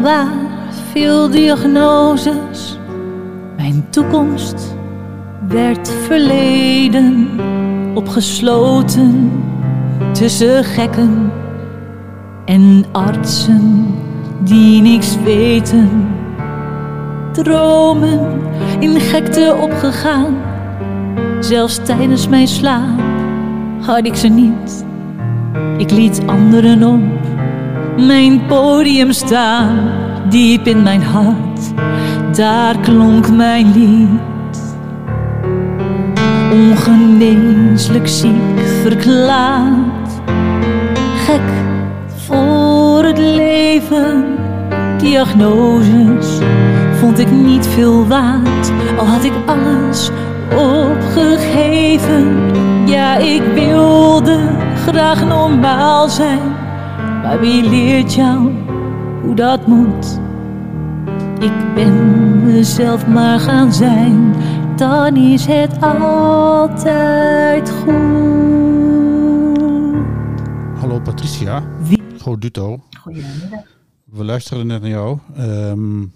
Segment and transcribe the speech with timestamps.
[0.00, 0.32] ontelbaar
[0.92, 2.78] veel diagnoses.
[3.56, 4.76] Mijn toekomst
[5.48, 7.28] werd verleden,
[7.94, 9.32] opgesloten
[10.12, 11.32] tussen gekken
[12.44, 13.94] en artsen
[14.44, 16.08] die niks weten.
[17.32, 18.20] Dromen
[18.78, 20.36] in gekte opgegaan,
[21.40, 23.00] zelfs tijdens mijn slaap
[23.80, 24.84] had ik ze niet.
[25.76, 27.19] Ik liet anderen op
[28.06, 29.78] mijn podium staan,
[30.28, 31.72] diep in mijn hart,
[32.36, 34.18] daar klonk mijn lied.
[36.52, 40.10] Ongeneeslijk ziek verklaard,
[41.26, 41.50] gek
[42.26, 44.24] voor het leven.
[44.98, 46.38] Diagnoses
[47.00, 50.10] vond ik niet veel waard, al had ik alles
[50.56, 52.38] opgegeven.
[52.86, 54.38] Ja, ik wilde
[54.86, 56.40] graag normaal zijn,
[57.30, 58.50] maar wie leert jou
[59.22, 60.20] hoe dat moet?
[61.40, 64.34] Ik ben mezelf maar gaan zijn,
[64.76, 67.88] dan is het altijd goed.
[70.80, 71.62] Hallo Patricia.
[71.82, 72.02] Wie?
[72.20, 72.80] Goduto.
[73.00, 73.60] Goedemiddag.
[74.04, 75.18] We luisterden net naar jou.
[75.36, 76.08] Ehm, een,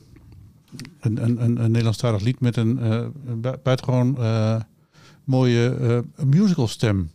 [1.01, 3.01] een, een, een Nederlandstalig lied met een eh,
[3.41, 4.57] bu- buitengewoon eh,
[5.25, 7.11] mooie eh, musical stem.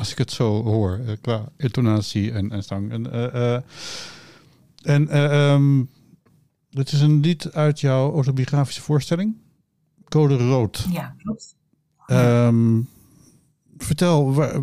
[0.00, 2.90] Als ik het zo hoor, eh, qua intonatie en, en zang.
[2.90, 3.62] En, eh, eh,
[4.82, 5.84] en eh, ehm,
[6.70, 9.36] het is een lied uit jouw autobiografische voorstelling.
[10.08, 10.86] Code Rood.
[10.90, 11.54] Ja, klopt.
[12.06, 12.80] Ehm,
[13.78, 14.62] vertel, waar,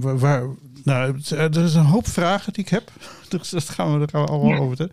[0.00, 0.46] waar, waar-
[0.84, 2.90] nou, er is een hoop vragen die ik heb.
[3.28, 4.58] Dus dat gaan we, daar gaan we allemaal Ja.
[4.58, 4.90] over.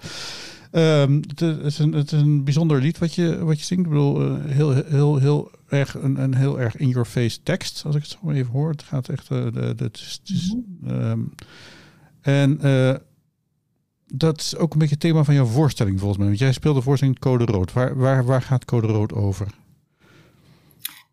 [0.78, 3.84] Ehm, het, is een, het is een bijzonder lied wat je, wat je zingt.
[3.84, 8.02] Ik bedoel, eh, heel, heel, heel erg, een, een heel erg in-your-face tekst, als ik
[8.02, 8.70] het zo maar even hoor.
[8.70, 11.20] Het gaat echt, eh, de, is, ehm,
[12.22, 12.96] en eh,
[14.06, 16.28] dat is ook een beetje het thema van jouw voorstelling volgens mij.
[16.28, 17.74] Want jij speelde de voorstelling Code Rood.
[17.74, 19.48] Waar, waar, waar gaat Code Rood over?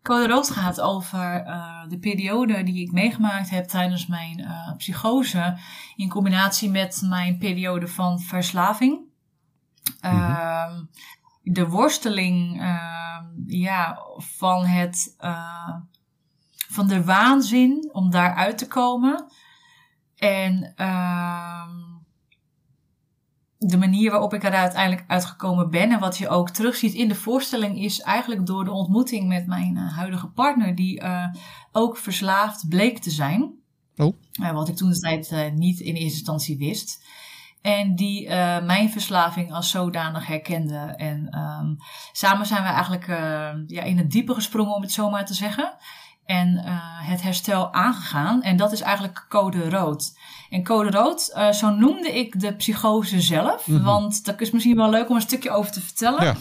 [0.01, 1.43] Code Rood gaat over
[1.87, 4.47] de periode die ik meegemaakt heb tijdens mijn
[4.77, 5.57] psychose.
[5.95, 9.13] In combinatie met mijn periode van verslaving.
[10.05, 10.83] Ehm,
[11.41, 15.75] de worsteling ehm, ja, van, het, eh,
[16.69, 19.25] van de waanzin om daaruit te komen.
[20.15, 21.69] En ehm,
[23.57, 27.15] de manier waarop ik er uiteindelijk uitgekomen ben en wat je ook terugziet in de
[27.15, 31.27] voorstelling is eigenlijk door de ontmoeting met mijn eh, huidige partner, die eh,
[31.71, 33.53] ook verslaafd bleek te zijn.
[33.95, 34.15] Oh.
[34.53, 37.03] Wat ik toen de tijd niet in eerste instantie wist.
[37.65, 40.93] En die eh, mijn verslaving als zodanig herkende.
[40.97, 41.73] En ehm,
[42.11, 45.33] samen zijn we eigenlijk eh, ja, in het diepe gesprongen, om het zo maar te
[45.33, 45.73] zeggen.
[46.25, 46.73] En eh,
[47.09, 48.41] het herstel aangegaan.
[48.41, 50.17] En dat is eigenlijk code rood.
[50.49, 53.67] En code rood, eh, zo noemde ik de psychose zelf.
[53.67, 53.83] Mhm.
[53.83, 56.23] Want dat is misschien wel leuk om een stukje over te vertellen.
[56.23, 56.35] Ja.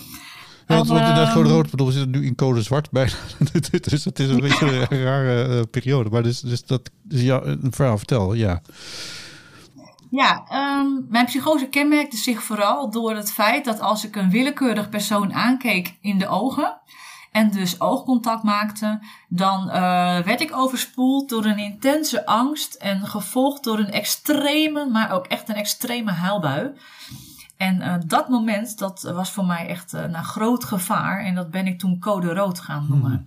[0.67, 3.13] Ja, want, want inderdaad, Ehm, code rood, bedoel, we zitten nu in code zwart bijna.
[3.91, 6.11] dus het is een beetje een rare periode.
[6.11, 8.63] Maar dus, dus dat is ja, een verhaal, vertel, ja.
[10.15, 14.89] Ja, ehm, mijn psychose kenmerkte zich vooral door het feit dat als ik een willekeurig
[14.89, 16.81] persoon aankeek in de ogen
[17.33, 23.65] en dus oogcontact maakte, dan eh, werd ik overspoeld door een intense angst en gevolgd
[23.65, 26.73] door een extreme, maar ook echt een extreme huilbui.
[27.57, 31.51] En eh, dat moment, dat was voor mij echt een nou, groot gevaar en dat
[31.51, 33.27] ben ik toen code rood gaan noemen.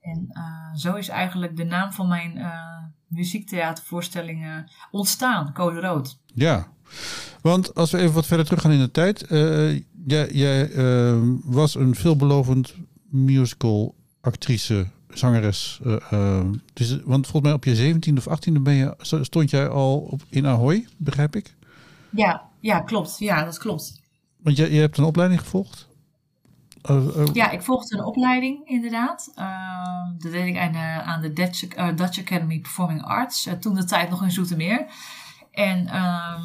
[0.00, 6.18] En eh, zo is eigenlijk de naam van mijn eh muziektheatervoorstellingen ontstaan, Code Rood.
[6.34, 6.68] Ja,
[7.40, 9.22] want als we even wat verder teruggaan in de tijd.
[9.22, 12.74] eh, jij jij eh, was een veelbelovend
[13.10, 15.80] musical actrice, zangeres.
[16.10, 16.40] eh,
[16.72, 20.22] dus, want volgens mij op je 17e of 18e ben je, stond jij al op,
[20.28, 21.54] in Ahoy, begrijp ik?
[22.10, 23.18] Ja, ja, klopt.
[23.18, 24.00] Ja, dat klopt.
[24.42, 25.87] Want je, je hebt een opleiding gevolgd?
[26.82, 29.32] Eh, eh, Ja, ik volgde een opleiding inderdaad.
[29.34, 33.46] Ehm, dat deed ik aan de, aan de Dutch, eh, Academy Performing Arts.
[33.46, 34.86] eh, toen de tijd nog in Zoetermeer.
[35.52, 36.42] En ehm,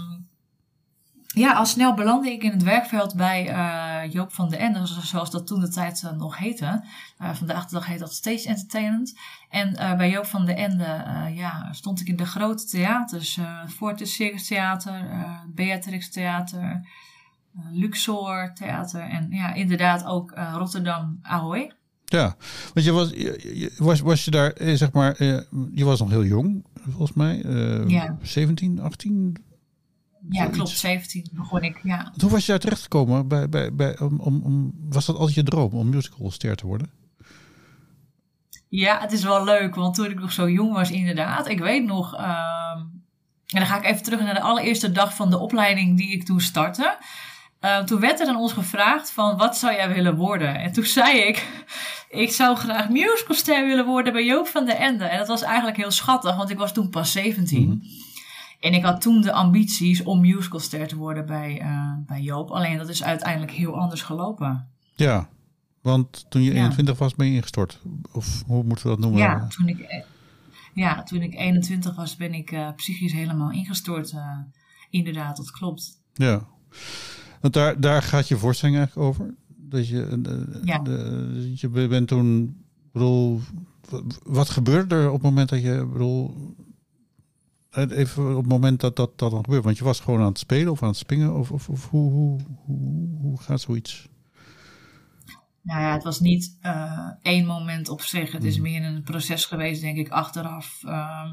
[1.27, 5.30] ja, al snel belandde ik in het werkveld bij eh, Joop van den Ende, zoals
[5.31, 6.83] dat toen de tijd nog heette.
[7.18, 9.19] Vandaag de dag heet dat Stage Entertainment.
[9.50, 11.03] En bij Joop van den Ende
[11.33, 13.39] ja, stond ik in de grote theaters.
[13.68, 16.88] Fortis Circus Theater, Beatrix Theater,
[17.71, 21.71] Luxor Theater en ja, inderdaad ook eh, Rotterdam Ahoy.
[22.05, 22.35] Ja,
[22.73, 25.39] want je was, je, was, was je daar, eh, zeg maar, eh,
[25.71, 27.41] je was nog heel jong, volgens mij.
[27.44, 28.17] eh, Ja.
[28.21, 29.35] 17, 18.
[30.29, 30.55] Ja, Zoiets.
[30.57, 30.69] klopt.
[30.69, 32.11] 17 begon ik, ja.
[32.21, 33.27] Hoe was je daar terechtgekomen?
[33.27, 36.89] Bij, bij, bij, om, om, om, was dat altijd je droom om musicalster te worden?
[38.69, 41.47] Ja, het is wel leuk, want toen ik nog zo jong was, inderdaad.
[41.47, 42.79] Ik weet nog, ehm,
[43.47, 46.25] En dan ga ik even terug naar de allereerste dag van de opleiding die ik
[46.25, 46.97] toen startte.
[47.65, 50.56] Uh, toen werd er aan ons gevraagd van wat zou jij willen worden?
[50.60, 51.48] En toen zei ik,
[52.24, 55.04] ik zou graag musicalster willen worden bij Joop van der Ende.
[55.04, 57.68] En dat was eigenlijk heel schattig, want ik was toen pas 17.
[57.68, 57.77] Mhm.
[58.60, 62.50] En ik had toen de ambities om musicalster te worden bij, uh, bij Joop.
[62.50, 64.68] Alleen dat is uiteindelijk heel anders gelopen.
[64.95, 65.30] Ja,
[65.81, 67.80] want toen je 21 was ben je ingestort.
[68.12, 69.19] Of hoe moeten we dat noemen?
[69.19, 70.04] Ja, toen ik, eh,
[70.74, 74.13] ja, toen ik 21 was ben ik uh, psychisch helemaal ingestort.
[74.89, 76.01] inderdaad, dat klopt.
[76.13, 76.48] Ja.
[77.43, 79.35] Want daar, daar gaat je voorstelling eigenlijk over.
[79.47, 80.21] Dat je,
[80.63, 80.79] ja.
[80.79, 82.57] de, je bent toen,
[82.91, 83.41] bedoel,
[84.23, 86.35] wat gebeurde er op het moment dat je, bedoel,
[87.71, 89.63] even op het moment dat dat, dat dan gebeurt?
[89.63, 92.11] Want je was gewoon aan het spelen of aan het springen, of, of, of hoe,
[92.11, 94.09] hoe, hoe, hoe gaat zoiets?
[95.61, 98.31] Nou ja, het was niet uh, één moment op zich.
[98.31, 98.63] Het is hmm.
[98.63, 100.81] meer een proces geweest, denk ik, achteraf.
[100.85, 101.31] Uh,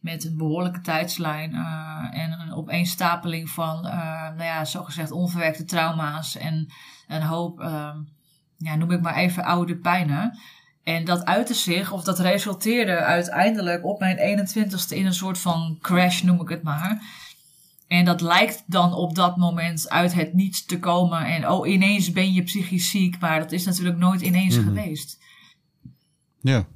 [0.00, 6.36] met een behoorlijke tijdslijn uh, en een opeenstapeling van, uh, nou ja, zogezegd onverwerkte trauma's
[6.36, 6.72] en
[7.08, 7.94] een hoop, uh,
[8.56, 10.38] ja, noem ik maar even oude pijnen.
[10.82, 15.78] En dat uitte zich, of dat resulteerde uiteindelijk op mijn 21ste in een soort van
[15.80, 17.00] crash, noem ik het maar.
[17.86, 21.26] En dat lijkt dan op dat moment uit het niets te komen.
[21.26, 23.20] En oh, ineens ben je psychisch ziek.
[23.20, 24.64] Maar dat is natuurlijk nooit ineens mhm.
[24.64, 25.18] geweest.
[26.40, 26.66] Ja.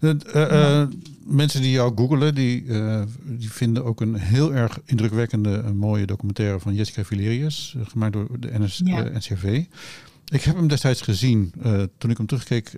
[0.00, 0.82] Uh,
[1.24, 6.60] mensen die jou googelen, die, uh, die vinden ook een heel erg indrukwekkende, mooie documentaire
[6.60, 9.02] van Jessica Valerius, uh, gemaakt door de NS, ja.
[9.02, 9.64] NCRV.
[10.32, 11.52] Ik heb hem destijds gezien.
[11.98, 12.70] toen ik hem terugkeek,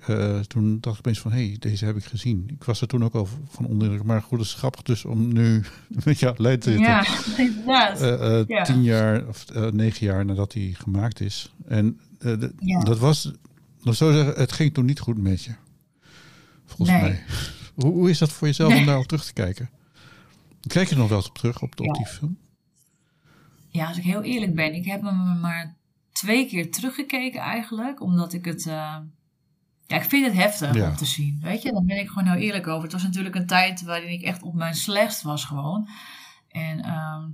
[0.46, 2.50] toen dacht ik opeens van, hé, hey, deze heb ik gezien.
[2.52, 5.32] Ik was er toen ook al van onder Maar goed, het is grappig dus om
[5.32, 5.62] nu
[6.04, 7.06] met jou leid te Ja,
[7.36, 8.48] inderdaad.
[8.48, 8.62] ja.
[8.64, 11.52] Tien jaar of negen jaar nadat hij gemaakt is.
[11.66, 12.00] En
[12.82, 13.32] dat was,
[13.82, 15.50] zo zeggen, het ging toen niet goed met je.
[16.68, 17.00] Volgens nee.
[17.00, 17.24] mij.
[17.74, 19.70] Hoe, hoe, is dat voor jezelf om daarop terug te kijken?
[20.66, 22.38] Kijk je nog wel eens op terug op, op die film?
[23.68, 25.76] Ja, als ik heel eerlijk ben, ik heb hem maar
[26.12, 28.66] twee keer teruggekeken eigenlijk, omdat ik het.
[28.66, 28.96] Uh,
[29.86, 31.38] ja, ik vind het heftig om te zien.
[31.42, 32.82] Weet je, dan ben ik gewoon heel eerlijk over.
[32.82, 35.88] Het was natuurlijk een tijd waarin ik echt op mijn slechtst was gewoon.
[36.48, 37.24] En uh,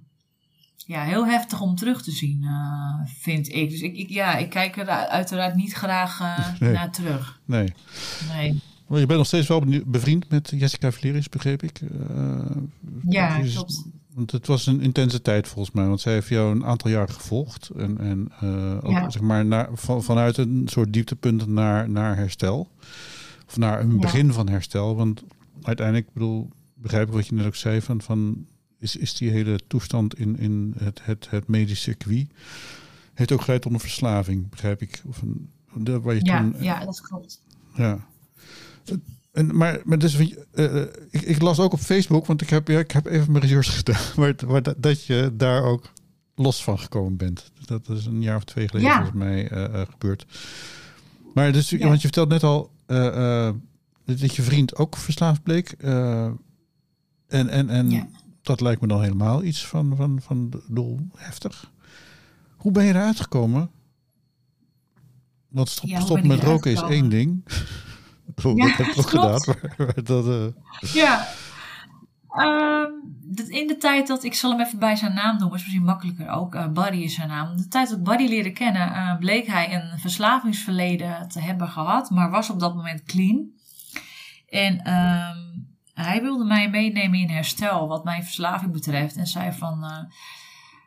[0.76, 3.70] ja, heel heftig om terug te zien, uh, vind ik.
[3.70, 6.72] Dus ik, ik, ja, ik kijk er uiteraard niet graag uh, nee.
[6.72, 7.40] naar terug.
[7.44, 7.75] Nee.
[8.28, 8.62] Nee.
[8.86, 11.81] Maar je bent nog steeds wel bevriend met Jessica Valeris, begreep ik.
[11.81, 12.46] Uh,
[13.08, 13.84] ja, klopt.
[14.14, 17.08] Want het was een intense tijd volgens mij, want zij heeft jou een aantal jaar
[17.08, 17.70] gevolgd.
[17.76, 19.10] En, en uh, ook ja.
[19.10, 22.70] zeg maar naar, van, vanuit een soort dieptepunt naar, naar herstel.
[23.46, 24.96] Of naar een begin van herstel.
[24.96, 25.22] Want
[25.62, 28.46] uiteindelijk, bedoel, begrijp ik wat je net ook zei, van, van
[28.78, 32.26] is, is die hele toestand in, in het, het, het medisch circuit,
[33.14, 35.02] heeft ook geleid tot een verslaving, begrijp ik.
[35.06, 35.50] Of een,
[36.02, 37.40] waar je ja, toen, ja, dat klopt.
[37.75, 38.06] Ja.
[39.32, 42.78] En, maar maar dus, uh, ik, ik, las ook op Facebook, want ik heb, ja,
[42.78, 43.76] ik heb even mijn research
[44.16, 45.92] gedaan, dat, dat je daar ook
[46.34, 47.50] los van gekomen bent.
[47.64, 48.96] Dat is een jaar of twee geleden ja.
[48.96, 50.26] volgens mij uh, gebeurd.
[51.34, 51.78] Maar dus, ja.
[51.78, 52.70] want je vertelt net al
[54.04, 55.70] dat je vriend ook verslaafd bleek.
[55.72, 56.38] en
[57.28, 58.08] en, en ja.
[58.42, 61.72] dat lijkt me dan helemaal iets van, van, van doel heftig.
[62.56, 63.70] Hoe ben je eruit gekomen?
[65.48, 67.44] Want stop, stop met roken is één ding.
[68.36, 69.40] Ja, dat heb ik ook gedaan.
[69.76, 70.46] Maar, dat, uh...
[70.93, 71.26] Ja.
[72.36, 73.14] Um,
[73.48, 76.28] in de tijd dat, ik zal hem even bij zijn naam noemen, is misschien makkelijker
[76.28, 76.54] ook.
[76.54, 77.56] Uh, Buddy is zijn naam.
[77.56, 82.10] De tijd dat ik Buddy leerde kennen, uh, bleek hij een verslavingsverleden te hebben gehad,
[82.10, 83.46] maar was op dat moment clean.
[84.48, 89.16] En um, hij wilde mij meenemen in herstel, wat mijn verslaving betreft.
[89.16, 89.84] En zei van,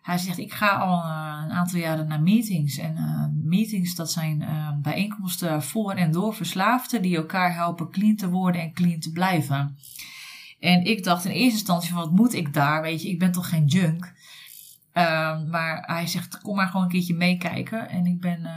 [0.08, 2.78] hij zegt, ik ga al uh, een aantal jaren naar meetings.
[2.78, 8.16] En uh, meetings, dat zijn uh, bijeenkomsten voor en door verslaafden die elkaar helpen clean
[8.16, 9.78] te worden en clean te blijven.
[10.60, 12.82] En ik dacht in eerste instantie van, wat moet ik daar?
[12.82, 14.14] Weet je, ik ben toch geen junk?
[14.94, 17.90] Ehm, maar hij zegt, kom maar gewoon een keertje meekijken.
[17.90, 18.50] En ik ben,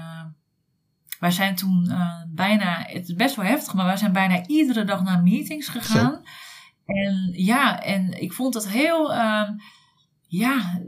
[1.18, 1.92] wij zijn toen
[2.28, 6.12] bijna, het is best wel heftig, maar wij zijn bijna iedere dag naar meetings gegaan.
[6.12, 6.22] Zo.
[6.84, 9.52] En ja, en ik vond het heel, ehm,
[10.26, 10.80] ja,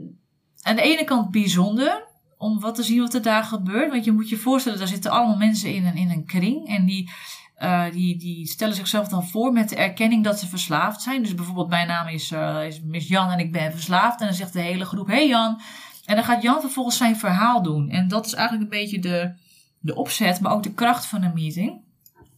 [0.63, 2.03] aan de ene kant bijzonder
[2.37, 3.91] om wat te zien wat er daar gebeurt.
[3.91, 6.67] Want je moet je voorstellen, daar zitten allemaal mensen in een, in een kring.
[6.67, 7.11] En die,
[7.59, 11.21] uh, die, die stellen zichzelf dan voor met de erkenning dat ze verslaafd zijn.
[11.21, 14.19] Dus bijvoorbeeld, mijn naam is, uh, is Miss Jan en ik ben verslaafd.
[14.19, 15.61] En dan zegt de hele groep, hey Jan.
[16.05, 17.89] En dan gaat Jan vervolgens zijn verhaal doen.
[17.89, 19.33] En dat is eigenlijk een beetje de,
[19.79, 21.81] de opzet, maar ook de kracht van een meeting.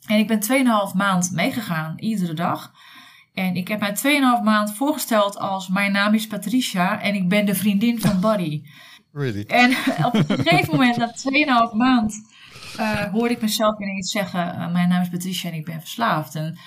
[0.05, 0.41] En ik ben
[0.91, 2.73] 2,5 maand meegegaan, iedere dag.
[3.35, 3.95] En ik heb mij
[4.39, 8.61] 2,5 maand voorgesteld als mijn naam is Patricia en ik ben de vriendin van Buddy.
[9.11, 9.43] Really?
[9.43, 9.71] En
[10.05, 11.13] op een gegeven moment, na
[11.69, 12.13] 2,5 maand,
[12.79, 16.35] uh, hoorde ik mezelf ineens zeggen: uh, Mijn naam is Patricia en ik ben verslaafd.
[16.35, 16.57] En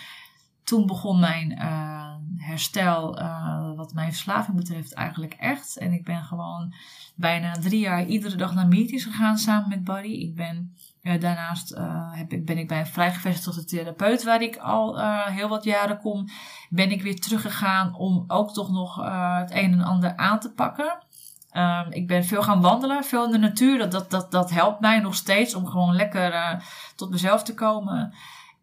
[0.64, 3.14] toen begon mijn uh, herstel,
[3.76, 5.78] wat mij mijn verslaving betreft eigenlijk echt.
[5.78, 6.74] En ik ben gewoon
[7.14, 10.12] bijna drie jaar iedere dag naar meetings gegaan samen met Barry.
[10.12, 14.56] Ik ben uh, daarnaast uh, heb ik, ben ik bij een vrijgevestigde therapeut waar ik
[14.56, 16.28] al uh, heel wat jaren kom.
[16.68, 18.96] Ben ik weer teruggegaan om ook toch nog
[19.38, 21.06] het een en ander aan te pakken.
[21.52, 23.78] Um, ik ben veel gaan wandelen, veel in de natuur.
[23.78, 26.62] Dat, dat, dat, dat helpt mij nog steeds om gewoon lekker
[26.96, 28.14] tot mezelf te komen.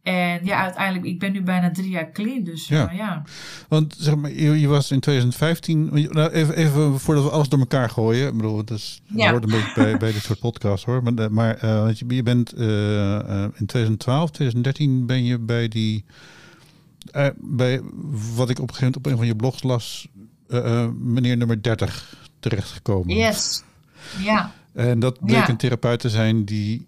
[0.05, 2.43] En ja, uiteindelijk, ik ben nu bijna drie jaar clean.
[2.43, 2.91] Dus ja.
[2.91, 3.23] Uh, ja.
[3.67, 7.59] Want zeg maar, je, je, was in 2015, nou, even, even voordat we alles door
[7.59, 8.27] elkaar gooien.
[8.27, 9.31] Ik bedoel, is, ja.
[9.31, 11.03] hoort een beetje bij, bij dit soort podcasts hoor.
[11.03, 16.05] Maar, maar uh, je, je bent uh, in 2012, 2013 ben je bij die,
[17.35, 17.81] bij
[18.35, 20.07] wat ik op een gegeven moment op een van je blogs las,
[20.99, 23.15] meneer nummer 30 terechtgekomen.
[23.15, 23.63] Yes,
[24.23, 24.51] ja.
[24.73, 26.87] En dat bleek een therapeut te zijn die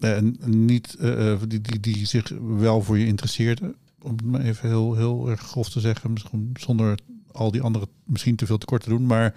[0.00, 3.74] en niet, uh, die, die, die zich wel voor je interesseerde.
[4.02, 6.12] Om het maar even heel, heel erg grof te zeggen.
[6.12, 6.98] Misschien zonder
[7.32, 9.06] al die andere misschien te veel tekort te doen.
[9.06, 9.34] Maar.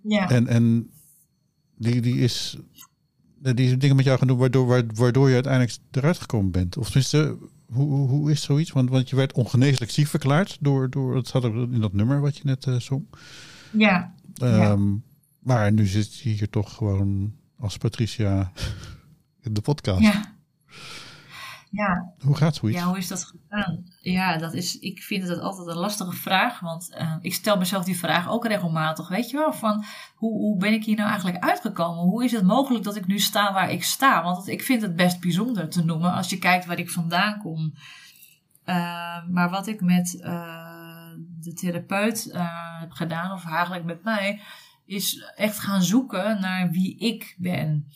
[0.00, 0.30] Ja.
[0.30, 0.90] En, en
[1.76, 2.56] die, die is.
[3.38, 6.76] Die dingen met jou gaan doen waardoor, waardoor je uiteindelijk eruit gekomen bent.
[6.76, 7.36] Of tenminste,
[7.72, 8.72] hoe, hoe is zoiets?
[8.72, 12.20] Want, want je werd ongeneeslijk ziek verklaard door, door het zat er in dat nummer
[12.20, 13.04] wat je net uh, zong.
[13.72, 14.14] Ja.
[14.42, 14.76] Um, ja.
[15.38, 18.52] Maar nu zit je hier toch gewoon als Patricia
[19.52, 20.00] de podcast.
[20.00, 20.34] Ja.
[21.70, 22.12] Ja.
[22.20, 22.78] Hoe gaat zoiets?
[22.78, 23.84] Ja, hoe is dat gedaan?
[24.00, 26.60] Ja, dat is, ik vind het altijd een lastige vraag.
[26.60, 29.08] Want uh, ik stel mezelf die vraag ook regelmatig.
[29.08, 29.84] Weet je wel, van
[30.14, 32.04] hoe, hoe ben ik hier nou eigenlijk uitgekomen?
[32.04, 34.22] Hoe is het mogelijk dat ik nu sta waar ik sta?
[34.22, 37.74] Want ik vind het best bijzonder te noemen als je kijkt waar ik vandaan kom.
[38.64, 42.30] Uh, maar wat ik met uh, de therapeut
[42.80, 44.40] heb gedaan, of eigenlijk met mij,
[44.84, 47.86] is echt gaan zoeken naar wie ik ben.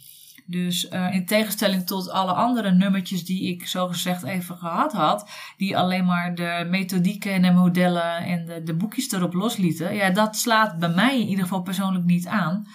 [0.51, 5.79] Dus uh, in tegenstelling tot alle andere nummertjes die ik zogezegd even gehad had, die
[5.79, 10.37] alleen maar de methodieken en de modellen en de, de boekjes erop loslieten, ja, dat
[10.37, 12.67] slaat bij mij in ieder geval persoonlijk niet aan.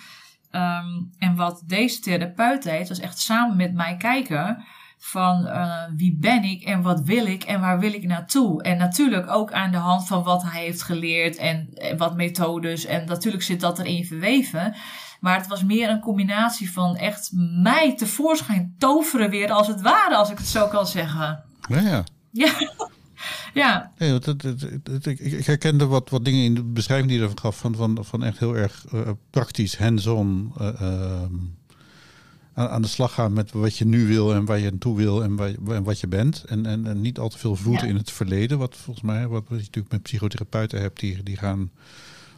[0.51, 4.65] Um, en wat deze therapeut deed, was echt samen met mij kijken
[4.98, 8.63] van uh, wie ben ik en wat wil ik en waar wil ik naartoe.
[8.63, 12.86] En natuurlijk ook aan de hand van wat hij heeft geleerd en, en wat methodes.
[12.86, 14.75] En natuurlijk zit dat erin verweven.
[15.25, 17.32] Maar het was meer een combinatie van echt
[17.63, 21.44] mij tevoorschijn toveren weer als het ware, als ik het zo kan zeggen.
[21.67, 22.03] Ja, ja.
[22.32, 22.53] Ja.
[23.62, 23.91] ja.
[23.98, 24.44] Nee, dat,
[25.08, 27.98] ik, ik herkende wat, wat dingen in de beschrijving die je ervan gaf, van, van,
[28.01, 30.53] van echt heel erg uh, praktisch, hands-on.
[30.62, 31.22] Uh, uh,
[32.53, 35.24] aan, aan, de slag gaan met wat je nu wil en waar je naartoe wil
[35.24, 36.44] en, waar, en wat je bent.
[36.44, 37.94] En, en, en niet al te veel voeten ja.
[37.94, 38.58] in het verleden.
[38.58, 41.72] Wat volgens mij, wat, wat je natuurlijk met psychotherapeuten hebt, die, die gaan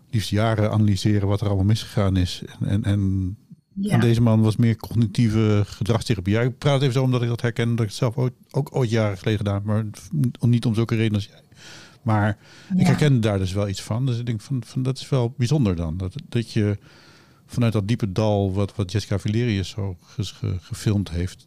[0.09, 2.43] liefst jaren analyseren wat er allemaal misgegaan is.
[2.59, 3.35] En, en, en,
[3.73, 3.93] ja.
[3.93, 6.33] en deze man was meer cognitieve gedragstherapie.
[6.33, 8.75] Ja, ik praat even zo omdat ik dat herken, dat ik het zelf ooit, ook
[8.75, 9.85] ooit jaren geleden gedaan maar
[10.39, 11.41] niet om zulke redenen als jij.
[12.01, 12.37] Maar
[12.73, 12.79] ja.
[12.79, 14.05] ik herkende daar dus wel iets van.
[14.05, 15.97] Dus ik denk van, van dat is wel bijzonder dan.
[15.97, 16.77] Dat, dat je
[17.45, 21.45] vanuit dat diepe dal, wat, wat Jessica Valerius zo ge, gefilmd heeft,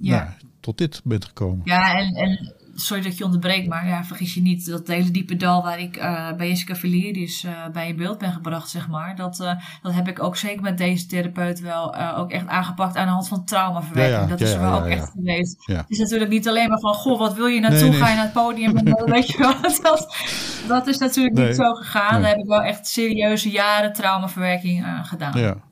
[0.00, 0.24] ja.
[0.24, 1.60] Nou, tot dit bent gekomen.
[1.64, 5.36] Ja, en, en sorry dat je onderbreekt, maar ja, vergis je niet, dat hele diepe
[5.36, 9.16] dal waar ik uh, bij Jessica Valerius uh, bij in beeld ben gebracht, zeg maar,
[9.16, 13.06] dat, uh, dat heb ik ook zeker met deze therapeut wel ook echt aangepakt aan
[13.06, 14.16] de hand van traumaverwerking.
[14.16, 15.56] Ja, ja, dat is er wel ook echt geweest.
[15.66, 17.80] Het is natuurlijk niet alleen maar van, goh, wat wil je naartoe?
[17.80, 17.98] Nee, nee.
[17.98, 18.76] Ga je naar het podium?
[18.76, 20.16] En, weet je wel, dat,
[20.68, 22.20] dat is natuurlijk niet zo gegaan.
[22.20, 25.62] Daar heb ik wel echt serieuze jaren traumaverwerking aan gedaan.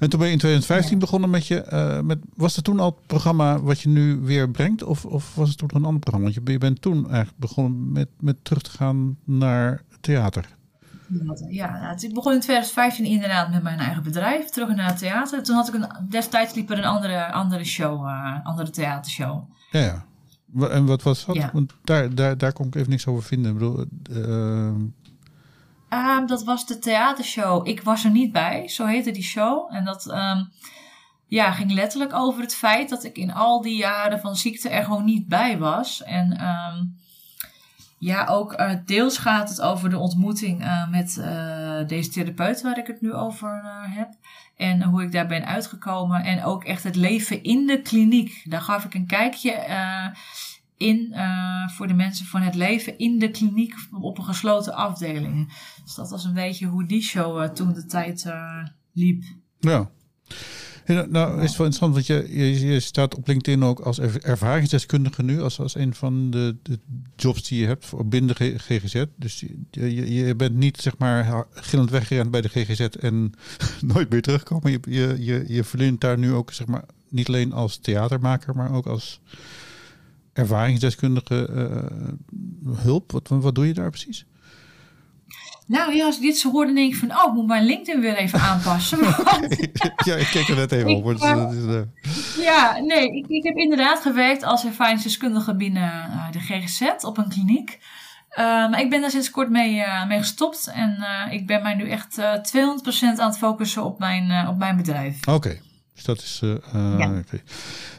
[0.00, 1.66] En toen ben je in 2015 begonnen met je.
[1.72, 4.82] Uh, met, was het toen al het programma wat je nu weer brengt?
[4.82, 6.30] Of, of was het toen een ander programma?
[6.30, 10.58] Want je, je bent toen eigenlijk begonnen met, met terug te gaan naar theater.
[11.48, 15.42] Ja, ik begon in 2015 inderdaad met mijn eigen bedrijf, terug naar het theater.
[15.42, 19.42] Toen had ik een, destijds liep er een andere, andere show, uh, andere theatershow.
[19.70, 20.04] Ja, ja.
[20.68, 21.36] En wat was dat?
[21.36, 21.50] Ja.
[21.52, 23.52] Want daar, daar, daar kon ik even niks over vinden.
[23.52, 24.72] Ik bedoel, uh,
[25.90, 27.68] Um, dat was de theatershow.
[27.68, 29.74] Ik was er niet bij, zo heette die show.
[29.74, 30.50] En dat um,
[31.26, 34.84] ja, ging letterlijk over het feit dat ik in al die jaren van ziekte er
[34.84, 36.02] gewoon niet bij was.
[36.02, 36.98] En um,
[37.98, 42.78] ja, ook uh, deels gaat het over de ontmoeting uh, met uh, deze therapeut waar
[42.78, 44.08] ik het nu over heb.
[44.56, 46.24] En hoe ik daar ben uitgekomen.
[46.24, 48.42] En ook echt het leven in de kliniek.
[48.44, 49.52] Daar gaf ik een kijkje
[50.80, 55.52] in uh, voor de mensen van het leven in de kliniek op een gesloten afdeling.
[55.84, 59.24] Dus dat was een beetje hoe die show uh, toen de tijd uh, liep.
[59.58, 59.90] Ja.
[60.86, 62.34] nou, is het wel interessant, want je,
[62.66, 66.78] je, staat op LinkedIn ook als ervaringsdeskundige nu, als, als een van de, de
[67.16, 69.04] jobs die je hebt voor binnen de GGZ.
[69.16, 73.32] Dus je, je, bent niet zeg maar gillend weggerend bij de GGZ en
[73.94, 74.70] nooit meer terugkomen.
[74.70, 78.72] Je, je, je, je verleent daar nu ook zeg maar niet alleen als theatermaker, maar
[78.72, 79.20] ook als
[80.32, 83.12] ervaringsdeskundige uh, hulp?
[83.12, 84.26] Wat, wat doe je daar precies?
[85.66, 88.00] Nou ja, als ik dit zo hoorde, denk ik van, oh, ik moet mijn LinkedIn
[88.00, 88.98] weer even aanpassen.
[90.08, 91.04] ja, ik keek er net even op.
[91.04, 91.80] Dus, uh,
[92.44, 97.28] ja, nee, ik, ik heb inderdaad gewerkt als ervaringsdeskundige binnen uh, de GGZ op een
[97.28, 97.78] kliniek.
[98.36, 102.20] maar ik ben daar sinds kort mee, mee gestopt en ik ben mij nu echt
[102.20, 102.20] 200%
[103.16, 105.26] aan het focussen op mijn, op mijn bedrijf.
[105.26, 105.60] Oké.
[106.00, 106.40] Dus dat is.
[106.44, 107.22] Uh, ja.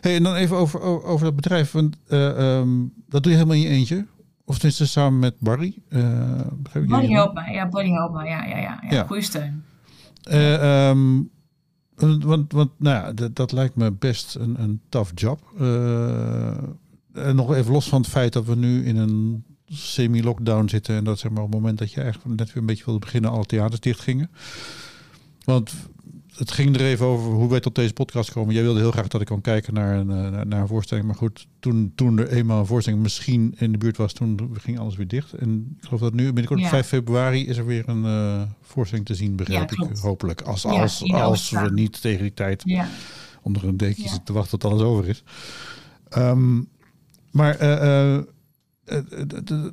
[0.01, 1.71] Hey, en dan even over, over dat bedrijf.
[1.71, 4.05] Want um, dat doe je helemaal in je eentje.
[4.45, 5.73] Of tenminste samen met Barry.
[6.73, 7.53] Barry helpt mij.
[7.53, 8.27] Ja, Barry helpt mij.
[8.27, 8.83] Ja, ja, ja.
[8.89, 9.03] ja.
[9.03, 9.63] Goeie steun.
[10.31, 11.29] Um,
[11.95, 15.39] want, want nou ja, dat, dat lijkt me best een, een tough job.
[17.13, 20.95] en nog even los van het feit dat we nu in een semi-lockdown zitten.
[20.95, 22.99] En dat zeg maar op het moment dat je eigenlijk net weer een beetje wilde
[22.99, 24.31] beginnen, alle theaters dicht gingen.
[25.43, 25.73] Want
[26.41, 28.53] het ging er even over hoe wij tot deze podcast komen.
[28.53, 31.07] Jij wilde heel graag dat ik kon kijken naar een, eh, naar, een voorstelling.
[31.07, 34.79] Maar goed, toen, toen er eenmaal een voorstelling misschien in de buurt was, toen ging
[34.79, 35.33] alles weer dicht.
[35.33, 36.67] En ik geloof dat nu binnenkort ja.
[36.67, 39.97] 5 februari is er weer een uh, voorstelling te zien, begrijp ik.
[39.97, 40.41] Hopelijk.
[40.41, 42.63] Als, als, als we niet tegen die tijd
[43.41, 45.23] onder een dekje zitten te wachten tot alles over is.
[46.17, 46.67] Um,
[47.31, 48.17] maar uh,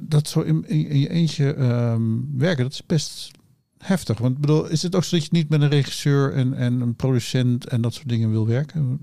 [0.00, 3.37] dat zo in, in, je eentje um, werken, dat is best
[3.78, 4.18] heftig.
[4.18, 6.94] Want bedoel, is het ook zo dat je niet met een regisseur en, en een
[6.94, 9.00] producent en dat soort dingen wil werken?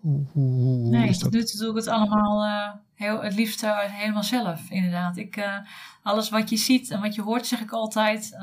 [0.00, 1.32] Hoe, hoe, hoe nee, is dat?
[1.32, 5.16] nu doe ik het allemaal uh, heel, het liefst uh, helemaal zelf, inderdaad.
[5.16, 5.58] Ik, uh,
[6.02, 8.36] alles wat je ziet en wat je hoort, zeg ik altijd,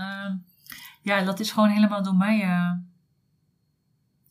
[1.02, 2.48] ja, dat is gewoon helemaal door mij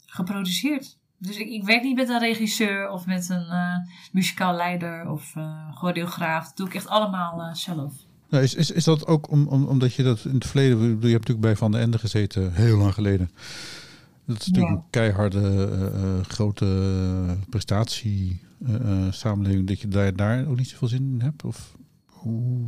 [0.06, 0.98] geproduceerd.
[1.18, 3.46] Dus ik, ik, werk niet met een regisseur of met een
[4.12, 5.34] muzikaal leider of
[5.74, 6.46] choreograaf.
[6.46, 7.92] Dat doe ik echt allemaal zelf.
[8.32, 10.86] Nou, is, is, is dat ook om, om, omdat je dat in het verleden, je
[10.92, 13.30] hebt natuurlijk bij Van de Ende gezeten, heel lang geleden.
[14.26, 20.46] Dat is natuurlijk een keiharde, uh, uh, grote prestatie uh, samenleving, dat je daar, daar
[20.46, 21.44] ook niet zoveel zin in hebt?
[21.44, 22.66] Of hoe...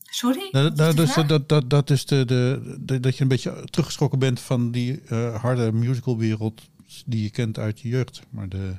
[0.00, 0.48] Sorry?
[0.50, 4.18] Nou, nou dus dat, dat, dat is de, de, de, dat je een beetje teruggeschrokken
[4.18, 5.00] bent van die
[5.34, 6.62] harde musicalwereld
[7.06, 8.22] die je kent uit je jeugd.
[8.30, 8.74] Maar de,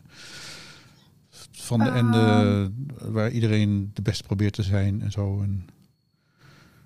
[1.62, 3.12] van de ende ehm.
[3.12, 5.42] waar iedereen de beste probeert te zijn en zo.
[5.42, 5.66] En...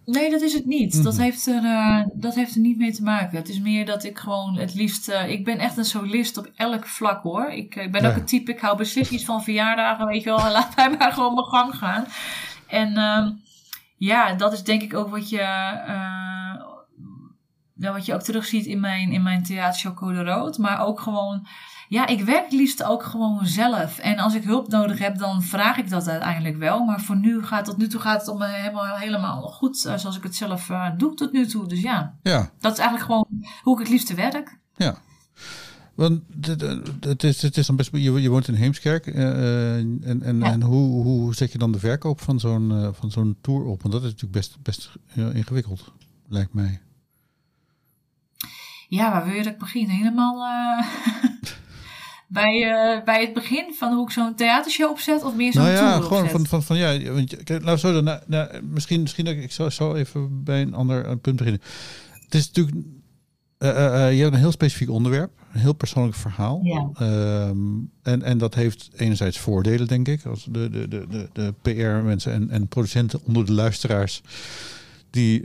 [0.06, 1.04] Nee, dat is het niet.
[1.04, 1.22] dat, mhm.
[1.22, 3.38] heeft er, uh, dat heeft er niet mee te maken.
[3.38, 5.10] Het is meer dat ik gewoon het liefst.
[5.10, 7.52] Uh, ik ben echt een solist op elk vlak hoor.
[7.52, 10.52] Ik, ik ben ook een type, ik hou beslist iets van verjaardagen, weet je wel.
[10.52, 12.06] Laat mij maar gewoon mijn gang gaan.
[12.68, 13.28] En uh,
[13.98, 15.42] ja, dat is denk ik ook wat je.
[15.88, 16.34] Uh,
[17.94, 20.58] wat je ook terugziet in mijn, in mijn theatershow Code Rood.
[20.58, 21.48] Maar ook gewoon
[21.88, 23.98] ja, ik werk het liefst ook gewoon zelf.
[23.98, 26.84] En als ik hulp nodig heb, dan vraag ik dat uiteindelijk wel.
[26.84, 30.18] Maar voor nu gaat tot nu toe gaat het om helemaal, helemaal goed eh, zoals
[30.18, 31.68] ik het zelf uh, doe tot nu toe.
[31.68, 34.60] Dus ja, ja, dat is eigenlijk gewoon hoe ik het liefste werk.
[34.76, 34.96] Ja.
[35.96, 36.22] Want
[37.00, 39.06] het is, het is dan best, je, je woont in Heemskerk.
[39.06, 43.38] Uh, en en, en hoe, hoe zet je dan de verkoop van zo'n van zo'n
[43.42, 43.82] tour op?
[43.82, 44.92] Want dat is natuurlijk best, best
[45.34, 45.92] ingewikkeld,
[46.28, 46.82] lijkt mij.
[48.88, 49.90] Ja, waar wil je dat ik begin?
[49.90, 50.36] Helemaal
[52.28, 55.76] bij, uh, bij het begin van hoe ik zo'n theatershow opzet of meer zo'n nou
[55.76, 59.34] ja, gewoon van, van, van ja, want laat zo dan, nou, nou, misschien, misschien dat
[59.34, 61.62] ik, ik zal, zal even bij een ander punt beginnen.
[62.24, 62.78] Het is natuurlijk,
[63.60, 66.60] uh, uh, je hebt een heel specifiek onderwerp, een heel persoonlijk verhaal.
[66.64, 66.90] Ja.
[67.48, 71.54] Um, en, en dat heeft enerzijds voordelen, denk ik, als de, de, de, de, de
[71.62, 74.22] PR-mensen en, en producenten onder de luisteraars.
[75.10, 75.44] Die,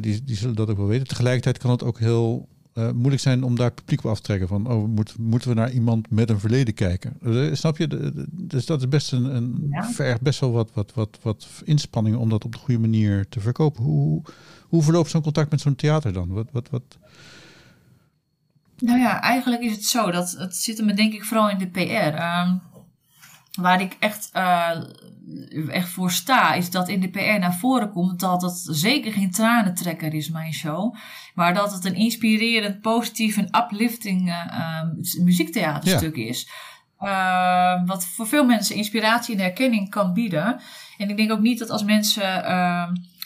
[0.00, 1.06] die, die zullen dat ook wel weten.
[1.06, 2.48] Tegelijkertijd kan het ook heel
[2.78, 4.48] uh, moeilijk zijn om daar publiek op af te trekken.
[4.48, 7.16] Van, oh, moet, moeten we naar iemand met een verleden kijken?
[7.22, 8.12] Uh, snap je?
[8.30, 9.84] Dus dat is best een, een ja.
[9.84, 13.40] vergt best wel wat, wat, wat, wat inspanningen om dat op de goede manier te
[13.40, 13.82] verkopen.
[13.84, 14.22] Hoe,
[14.62, 16.28] hoe verloopt zo'n contact met zo'n theater dan?
[16.28, 16.98] Wat, wat, wat?
[18.78, 21.66] Nou ja, eigenlijk is het zo dat het zit me denk ik vooral in de
[21.66, 21.80] PR.
[21.80, 22.56] Um, ehm,
[23.60, 24.70] waar ik echt, uh,
[25.68, 29.30] echt voor sta, is dat in de PR naar voren komt dat het zeker geen
[29.30, 30.94] tranentrekker is, mijn show.
[31.34, 34.82] Maar dat het een inspirerend, positief en uplifting uh,
[35.22, 36.50] muziektheaterstuk is.
[37.00, 40.60] Uh, wat voor veel mensen inspiratie en herkenning kan bieden.
[40.96, 42.44] En ik denk ook niet dat als mensen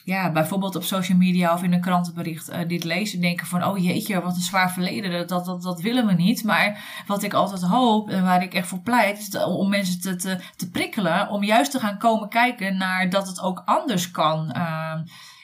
[0.05, 3.79] ja, bijvoorbeeld op social media of in een krantenbericht uh, dit lezen, denken van, oh
[3.79, 6.45] jeetje, wat een zwaar verleden, dat, dat, dat willen we niet.
[6.45, 10.17] Maar wat ik altijd hoop en waar ik echt voor pleit, is om mensen te,
[10.17, 14.53] te, te prikkelen, om juist te gaan komen kijken naar dat het ook anders kan
[14.57, 14.95] uh,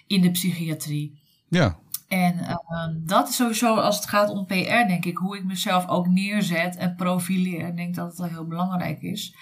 [0.07, 1.21] in de psychiatrie.
[1.49, 1.77] Ja.
[2.09, 5.89] En uh, dat is sowieso, als het gaat om PR, denk ik, hoe ik mezelf
[5.89, 7.67] ook neerzet en profileer.
[7.67, 9.35] Ik denk dat het wel heel belangrijk is.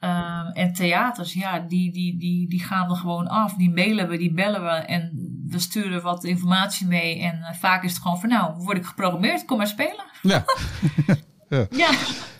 [0.00, 3.54] Uh, en theaters, ja, die, die, die, die gaan er gewoon af.
[3.54, 5.10] Die mailen we, die bellen we en
[5.46, 7.20] we sturen wat informatie mee.
[7.20, 10.04] En uh, vaak is het gewoon van, nou, word ik geprogrammeerd, kom maar spelen.
[10.22, 10.44] Ja.
[11.48, 11.66] ja.
[11.70, 11.90] ja.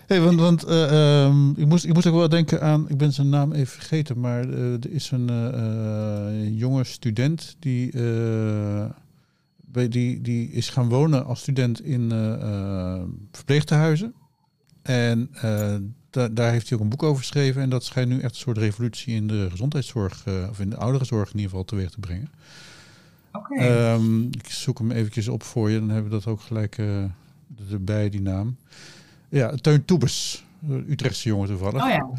[0.07, 3.13] Hey, want want uh, um, ik, moest, ik moest ook wel denken aan, ik ben
[3.13, 7.91] zijn naam even vergeten, maar uh, er is een jonge student die,
[9.57, 12.09] bij die, die is gaan wonen als student in
[13.31, 14.13] verpleegtehuizen.
[14.81, 15.29] En
[16.09, 17.61] da daar heeft hij ook een boek over geschreven.
[17.61, 21.27] En dat schijnt nu echt een soort revolutie in de gezondheidszorg, of in de ouderenzorg
[21.27, 22.29] in ieder geval, teweeg te brengen.
[23.31, 23.93] Okay.
[23.93, 26.77] Um, ik zoek hem eventjes op voor je, dan hebben we dat ook gelijk
[27.69, 28.57] erbij, die naam.
[29.29, 30.45] Ja, Teun Toebes,
[30.89, 31.83] Utrechtse jongen toevallig.
[31.83, 32.09] Oh ja.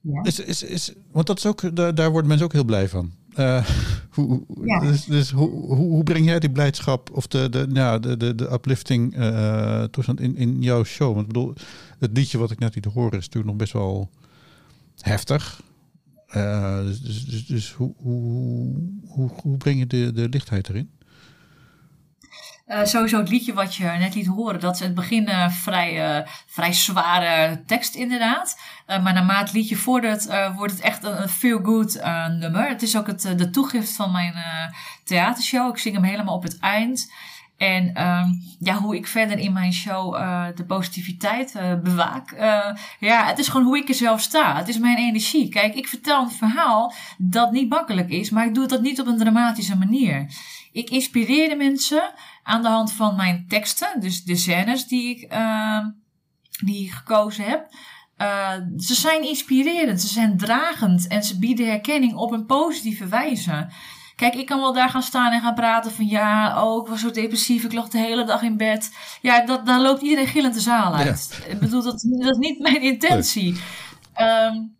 [0.00, 0.22] ja.
[0.22, 3.12] Is, is, is, want dat is ook, daar, daar worden mensen ook heel blij van.
[3.38, 3.66] Uh,
[4.10, 4.80] hoe, ja.
[4.80, 8.34] Dus, dus hoe, hoe, hoe, breng jij die blijdschap of de, de, nou, de, de,
[8.34, 11.14] de uplifting uh, toestand in, in jouw show?
[11.14, 11.54] Want ik bedoel,
[11.98, 14.10] het liedje wat ik net liet horen is natuurlijk nog best wel
[15.00, 15.62] heftig.
[16.36, 18.74] Uh, dus dus, dus, dus hoe, hoe,
[19.06, 20.90] hoe, hoe breng je de, de lichtheid erin?
[22.68, 26.18] Uh, sowieso het liedje wat je net liet horen, dat is het begin uh, vrij,
[26.18, 28.58] uh, vrij zware tekst inderdaad.
[28.86, 32.00] maar naarmate het liedje vordert, wordt het echt een, een feel-good
[32.38, 32.68] nummer.
[32.68, 34.34] Het is ook het, de toegift van mijn
[35.04, 35.68] theatershow.
[35.68, 37.12] Ik zing hem helemaal op het eind.
[37.56, 40.14] En um, ja, hoe ik verder in mijn show
[40.56, 42.34] de positiviteit bewaak.
[43.00, 44.56] ja, het is gewoon hoe ik er zelf sta.
[44.56, 45.48] Het is mijn energie.
[45.48, 49.06] Kijk, ik vertel een verhaal dat niet makkelijk is, maar ik doe dat niet op
[49.06, 50.26] een dramatische manier.
[50.72, 55.32] Ik inspireer de mensen aan de hand van mijn teksten, dus de scènes die ik,
[55.32, 55.86] uh,
[56.64, 57.68] die ik gekozen heb.
[58.76, 63.68] Ze zijn inspirerend, ze zijn dragend en ze bieden herkenning op een positieve wijze.
[64.16, 67.00] Kijk, ik kan wel daar gaan staan en gaan praten van ja, oh, ik was
[67.00, 68.96] zo depressief, ik lag de hele dag in bed.
[69.20, 71.44] Ja, dat, dan loopt iedereen gillend de zaal uit.
[71.48, 73.60] Ik bedoel, dat, dat is niet mijn intentie.
[74.20, 74.76] Um,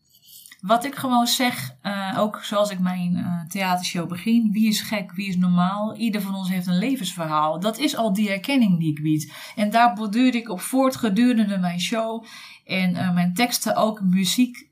[0.60, 5.12] wat ik gewoon zeg, uh, ook zoals ik mijn uh, theatershow begin, wie is gek,
[5.12, 5.96] wie is normaal?
[5.96, 7.60] Ieder van ons heeft een levensverhaal.
[7.60, 9.32] Dat is al die herkenning die ik bied.
[9.56, 12.24] En daar borduur ik op voort gedurende mijn show.
[12.66, 14.68] En uh, mijn teksten ook, muziek.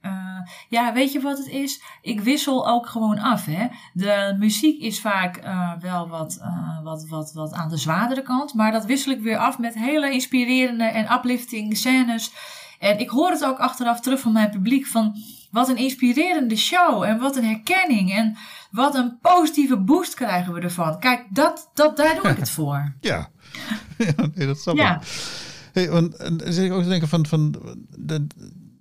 [0.68, 1.82] ja, weet je wat het is?
[2.02, 3.44] Ik wissel ook gewoon af.
[3.44, 3.66] Hè?
[3.92, 5.42] De muziek is vaak
[5.80, 6.40] wel wat,
[6.82, 8.54] wat, wat, wat aan de zwaardere kant.
[8.54, 12.32] Maar dat wissel ik weer af met hele inspirerende en uplifting scènes.
[12.78, 15.14] En ik hoor het ook achteraf terug van mijn publiek van
[15.50, 18.36] wat een inspirerende show en wat een herkenning en
[18.70, 20.98] wat een positieve boost krijgen we ervan.
[20.98, 22.94] Kijk, dat, dat, daar doe ik het voor.
[23.00, 23.28] ja.
[23.98, 25.00] ja, nee, dat snap ja.
[25.74, 27.54] Hey, want, dan zit ik ook te denken van, van
[27.98, 28.26] de,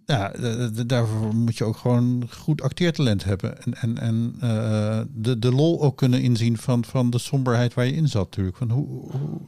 [0.06, 3.64] ja, de, daarvoor moet je ook gewoon goed acteertalent hebben.
[3.64, 7.86] En, en, en uh, de, de lol ook kunnen inzien van, van de somberheid waar
[7.86, 8.58] je in zat natuurlijk.
[8.58, 9.42] Van hoe, hoe,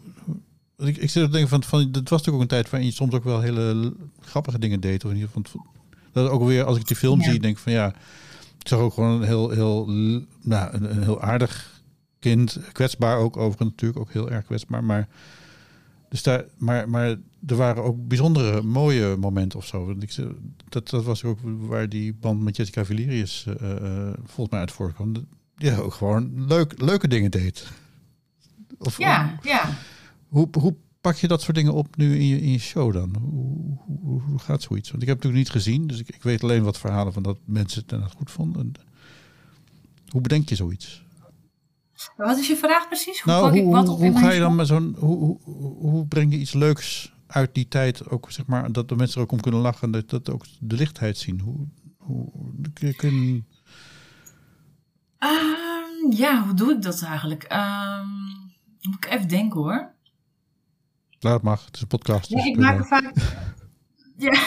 [0.88, 2.96] ik, ik zit te denken van, van, het was natuurlijk ook een tijd waarin je
[2.96, 5.06] soms ook wel hele grappige dingen deed.
[5.06, 5.66] Of in ieder geval
[6.12, 7.88] dat ook weer, als ik die film zie, denk van ja,
[8.60, 9.86] ik zag ook gewoon een heel, heel,
[10.42, 11.82] nou, een, een heel aardig
[12.20, 12.60] kind.
[12.72, 14.84] Kwetsbaar ook overigens natuurlijk, ook heel erg kwetsbaar.
[14.84, 15.08] Maar,
[16.16, 19.96] dus daar, maar, maar er waren ook bijzondere mooie momenten of zo.
[20.70, 25.14] Dat, dat was ook waar die band met Jessica Valerius uh, volgens mij uit voorkwam.
[25.58, 27.68] Ja, ook gewoon leuk, leuke dingen deed.
[28.78, 29.78] Of, ja, ja.
[30.28, 33.16] Hoe, hoe pak je dat soort dingen op nu in je, in je show dan?
[33.22, 34.92] Hoe, hoe, hoe gaat zoiets?
[34.92, 37.24] Want ik heb het natuurlijk niet gezien, dus ik, ik weet alleen wat verhalen van
[37.24, 38.72] dat mensen het goed vonden.
[40.08, 41.05] Hoe bedenk je zoiets?
[42.18, 43.22] Wat is je vraag precies?
[43.22, 44.96] Hoe, nou, hoe, wat op hoe ga je dan met zo'n.
[45.00, 49.24] Hoe, breng je iets leuks uit die tijd ook, zeg maar, dat de mensen er
[49.24, 51.40] ook om kunnen lachen, dat, dat ook de lichtheid zien?
[51.40, 53.46] Hoe, hoe kun
[55.20, 57.44] um, ja, hoe doe ik dat eigenlijk?
[57.52, 58.36] Um,
[58.82, 59.94] moet ik even denken hoor.
[61.20, 61.66] Het mag.
[61.66, 62.30] Het is een podcast.
[62.30, 63.14] Dus ik, maak er vaak,
[64.18, 64.40] ja,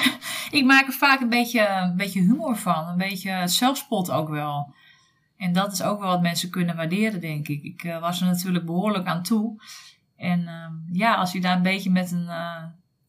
[0.51, 2.89] ik maak er vaak een beetje, een beetje humor van.
[2.89, 4.75] Een beetje zelfspot ook wel.
[5.39, 7.63] En dat is ook wel wat mensen kunnen waarderen, denk ik.
[7.63, 9.63] Ik uh, was er natuurlijk behoorlijk aan toe.
[10.17, 12.65] En uh, ja, als je daar een beetje met een, uh,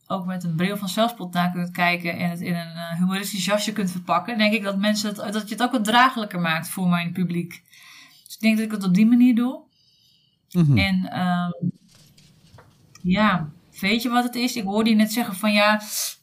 [0.08, 3.46] ook met een bril van zelfspot naar kunt kijken en het in een uh, humoristisch
[3.46, 6.70] jasje kunt verpakken, denk ik dat, mensen het, dat je het ook wat draaglijker maakt
[6.70, 7.64] voor mijn publiek.
[8.26, 9.62] Dus ik denk dat ik het op die manier doe.
[10.52, 10.78] Mm -hmm.
[10.78, 11.10] En
[13.02, 14.56] ja, weet je wat het is?
[14.56, 15.82] Ik hoorde je net zeggen van ja,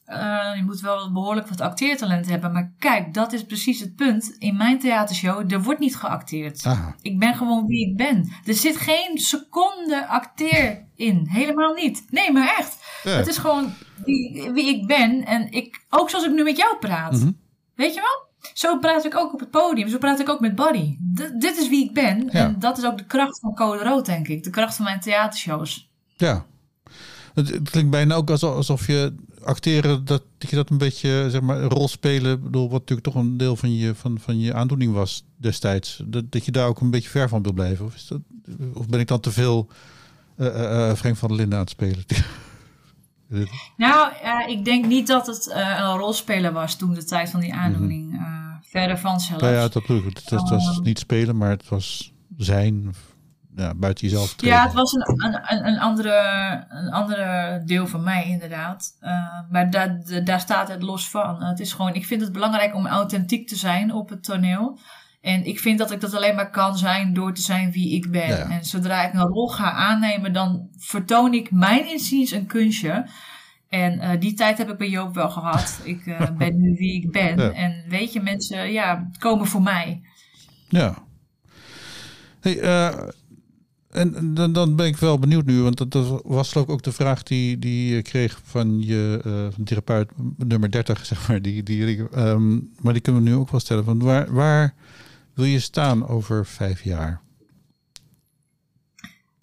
[0.08, 2.52] uh, je moet wel behoorlijk wat acteertalent hebben.
[2.52, 4.36] Maar kijk, dat is precies het punt.
[4.38, 6.64] In mijn theatershow, er wordt niet geacteerd.
[6.64, 6.94] Aha.
[7.00, 8.32] Ik ben gewoon wie ik ben.
[8.44, 11.26] Er zit geen seconde acteer in.
[11.30, 12.04] Helemaal niet.
[12.10, 12.76] Nee, maar echt.
[13.02, 13.72] Het is gewoon
[14.04, 15.24] wie, wie, ik ben.
[15.24, 17.12] En ik, ook zoals ik nu met jou praat.
[17.12, 17.38] Mm -hmm.
[17.74, 18.24] Weet je wel?
[18.54, 19.88] Zo praat ik ook op het podium.
[19.88, 20.96] Zo praat ik ook met Buddy.
[21.14, 22.28] D dit is wie ik ben.
[22.32, 22.44] Ja.
[22.44, 24.44] En dat is ook de kracht van Code Rood, denk ik.
[24.44, 25.90] De kracht van mijn theatershows.
[26.16, 26.44] Ja,
[27.36, 31.68] het, klinkt bijna ook alsof je acteren, dat, je dat een beetje, zeg maar, een
[31.68, 35.24] rol spelen, bedoel, wat natuurlijk toch een deel van je, van, van je aandoening was
[35.36, 36.02] destijds.
[36.04, 37.84] Dat, dat je daar ook een beetje ver van wil blijven.
[37.84, 38.20] Of, is dat,
[38.74, 39.68] of ben ik dan te veel
[40.36, 42.04] uh, uh, Frank van der Linden aan het spelen?
[43.76, 44.12] Nou,
[44.48, 47.58] ik denk niet dat het een rolspeler was toen de tijd van die mhm.
[47.58, 48.20] aandoening.
[48.62, 49.42] verder van zelfs.
[49.42, 50.82] Ja, ja dat Het, het, was ehm.
[50.82, 52.94] niet spelen, maar het was zijn
[53.56, 54.56] ja, buiten jezelf treden.
[54.56, 58.96] Ja, het was een, een, een, andere, een andere deel van mij inderdaad.
[59.02, 59.10] Uh,
[59.50, 61.42] maar daar, daar staat het los van.
[61.42, 64.78] Het is gewoon, ik vind het belangrijk om authentiek te zijn op het toneel.
[65.20, 68.10] En ik vind dat ik dat alleen maar kan zijn door te zijn wie ik
[68.10, 68.50] ben.
[68.50, 73.08] En zodra ik een rol ga aannemen, dan vertoon ik mijn inziens een kunstje.
[73.68, 75.80] En uh, die tijd heb ik bij Joop wel gehad.
[75.84, 77.54] Ik uh, ben nu wie ik ben.
[77.54, 80.02] En weet je, mensen ja, komen voor mij.
[80.68, 80.94] Ja.
[82.40, 83.08] Hey, uh,
[83.96, 87.58] en dan, dan ben ik wel benieuwd nu, want dat, was ook de vraag die,
[87.58, 91.42] die je kreeg van je uh, therapeut nummer 30, zeg maar.
[91.42, 93.84] Die, die, um, maar die kunnen we nu ook wel stellen.
[93.84, 94.74] Van waar, waar
[95.34, 97.20] wil je staan over vijf jaar?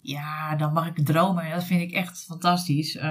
[0.00, 1.50] Ja, dan mag ik dromen.
[1.50, 2.96] Dat vind ik echt fantastisch.
[2.96, 3.02] Uh,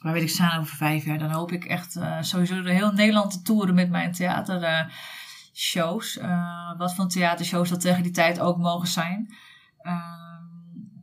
[0.00, 1.18] waar wil ik staan over vijf jaar?
[1.18, 6.16] Dan hoop ik echt uh, sowieso de heel Nederland te toeren met mijn theatershows.
[6.16, 9.34] Uh, wat voor theatershows dat tegen die tijd ook mogen zijn.
[9.82, 10.22] Ehm,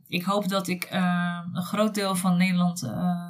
[0.08, 3.28] ik hoop dat ik ehm, een groot deel van Nederland uh,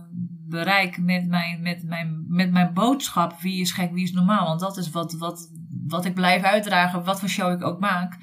[0.49, 3.41] bereik met mijn, met, mijn, met mijn boodschap.
[3.41, 4.47] Wie is gek, wie is normaal?
[4.47, 5.51] Want dat is wat, wat,
[5.87, 8.17] wat ik blijf uitdragen, wat voor show ik ook maak.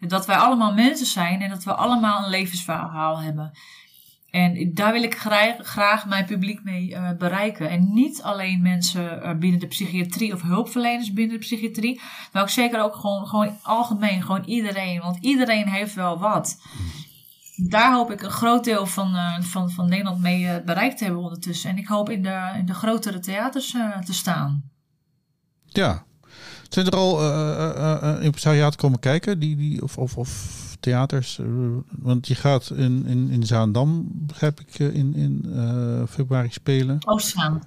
[0.00, 3.52] Dat wij allemaal mensen zijn en dat we allemaal een levensverhaal hebben.
[4.34, 7.70] En daar wil ik graag, graag mijn publiek mee uh, bereiken.
[7.70, 12.00] En niet alleen mensen uh, binnen de psychiatrie of hulpverleners binnen de psychiatrie.
[12.32, 15.00] Maar ook zeker ook gewoon, gewoon algemeen, gewoon iedereen.
[15.00, 16.60] Want iedereen heeft wel wat.
[17.56, 21.22] Daar hoop ik een groot deel van, uh, van, van Nederland mee bereikt te hebben
[21.22, 21.70] ondertussen.
[21.70, 23.70] En ik hoop in de, in de grotere theaters
[24.04, 24.70] te staan.
[25.64, 26.04] Ja.
[26.68, 27.22] Zijn er al
[28.54, 29.38] uh, komen kijken?
[29.38, 31.38] Die, die, of, of, of theaters?
[31.38, 31.46] Eh,
[31.88, 36.98] want je gaat in, in, in Zaandam, begrijp ik, eh, in, in uh, februari spelen.
[37.04, 37.62] Oostzaan.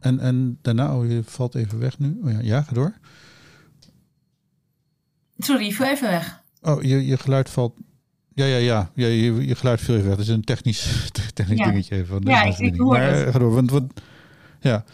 [0.00, 2.18] En, en daarna, oh, je valt even weg nu.
[2.24, 2.94] Oh ja, ja ga door.
[5.38, 6.42] Sorry, viel even weg.
[6.62, 7.74] Oh, je, je geluid valt.
[8.34, 8.90] Ja, ja, ja.
[8.94, 10.16] ja je, je geluid viel even weg.
[10.16, 12.06] Dat is een technisch, technisch dingetje even.
[12.06, 13.30] Van ja, ik, ik hoor maar, het.
[13.30, 14.00] Ga door, want, want,
[14.60, 14.84] ja.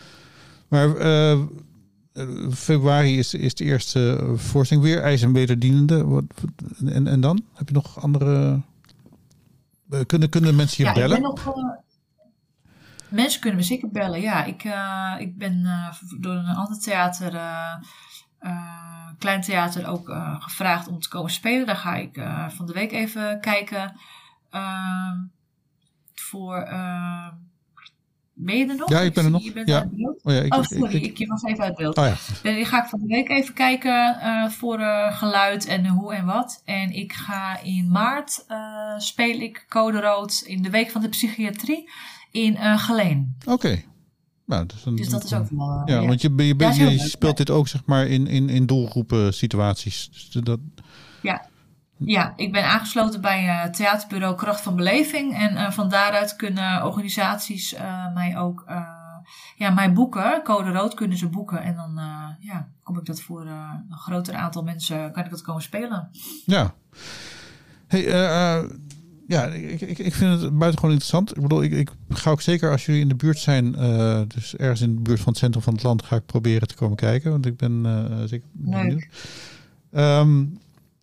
[0.69, 1.39] Maar uh, eh,
[2.53, 5.03] februari is, is de eerste uh, voorstelling weer.
[5.03, 6.05] IJs en wederdienende.
[6.05, 6.25] Wat,
[6.85, 7.45] en, en dan?
[7.55, 8.61] Heb je nog andere...
[9.91, 11.17] Uh, kunnen, kunnen mensen je ja, bellen?
[11.17, 11.55] Ik ben nog,
[13.09, 14.45] mensen kunnen me zeker bellen, ja.
[14.45, 14.65] Ik,
[15.19, 15.67] ik ben
[16.21, 17.31] door een ander theater,
[19.19, 21.67] klein theater, ook gevraagd om te komen spelen.
[21.67, 23.97] Daar ga ik van de week even kijken.
[26.15, 26.69] voor
[28.41, 28.89] ben je er nog?
[28.91, 29.43] Ja, ik ben er nog.
[29.65, 29.89] ja.
[30.23, 31.97] Oh, ja, ik, oh, sorry, ik, ik, was even uit beeld.
[31.97, 32.17] Oh, ja.
[32.43, 36.25] Dan ga ik van de week even kijken uh, voor uh, geluid en hoe en
[36.25, 36.63] wat.
[36.65, 41.09] En ik ga in maart uh, speel ik Code Rood in de week van de
[41.09, 41.91] psychiatrie
[42.31, 43.37] in Geleen.
[43.41, 43.53] Oké.
[43.53, 43.85] Okay.
[44.45, 45.83] Nou, dus, een, dus dat is ook wel.
[45.85, 49.35] Ja, want je, je, je, je speelt dit ook zeg maar in, in, in doelgroepen
[49.35, 50.09] situaties.
[50.11, 50.59] Dus dat,
[51.23, 51.48] ja,
[51.99, 55.37] ja, ik ben aangesloten bij uh, theaterbureau Kracht van Beleving.
[55.37, 58.65] En uh, van daaruit kunnen organisaties uh, mij ook
[59.57, 60.41] ja, mij boeken.
[60.45, 61.63] Code rood kunnen ze boeken.
[61.63, 62.01] En dan
[62.39, 66.09] ja, kom ik dat voor een groter aantal mensen, kan ik dat komen spelen.
[66.47, 66.75] Ja.
[67.87, 68.03] Hey,
[69.27, 71.37] ja, ik, ik, ik vind het buitengewoon interessant.
[71.37, 73.73] Ik bedoel, ik, ik ga ook zeker als jullie in de buurt zijn,
[74.29, 76.75] dus ergens in de buurt van het centrum van het land, ga ik proberen te
[76.75, 77.31] komen kijken.
[77.31, 77.87] Want ik ben
[78.29, 79.07] zeker benieuwd.
[79.93, 80.59] Um,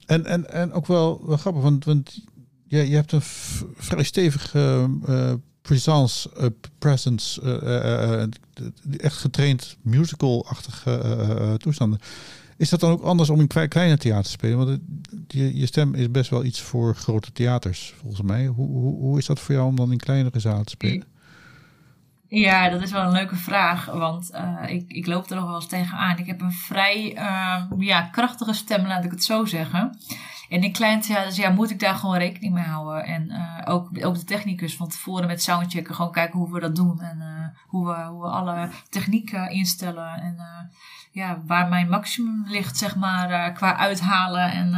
[0.05, 2.23] en, en, en ook wel, wel grappig, want, want
[2.67, 3.21] je, je hebt een
[3.75, 6.45] vrij stevige uh, presence, uh,
[6.77, 8.21] presence, uh,
[8.97, 11.99] echt getraind musical-achtige toestanden.
[12.57, 14.57] Is dat dan ook anders om in kleine theater te spelen?
[14.57, 14.79] Want
[15.27, 18.47] je, je stem is best wel iets voor grote theaters, volgens mij.
[18.47, 21.07] Hoe, hoe, hoe is dat voor jou om dan in kleinere zalen te spelen?
[22.35, 25.55] Ja, dat is wel een leuke vraag, want uh, ik, ik loop er nog wel
[25.55, 26.17] eens tegenaan.
[26.17, 29.97] Ik heb een vrij uh, ja, krachtige stem, laat ik het zo zeggen.
[30.49, 33.05] En in klein theaters ja, moet ik daar gewoon rekening mee houden.
[33.05, 36.75] En uh, ook, ook de technicus van tevoren met soundchecken, gewoon kijken hoe we dat
[36.75, 37.01] doen.
[37.01, 40.21] En hoe, we, hoe we alle technieken instellen.
[40.21, 40.37] En
[41.11, 44.51] ja, waar mijn maximum ligt, zeg maar, qua uithalen.
[44.51, 44.73] En